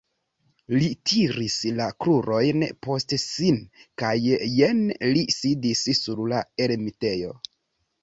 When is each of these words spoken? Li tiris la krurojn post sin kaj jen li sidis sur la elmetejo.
Li 0.77 0.87
tiris 1.11 1.57
la 1.81 1.89
krurojn 2.05 2.65
post 2.87 3.15
sin 3.25 3.61
kaj 4.05 4.17
jen 4.57 4.83
li 5.15 5.25
sidis 5.39 5.87
sur 6.03 6.27
la 6.37 6.45
elmetejo. 6.69 7.41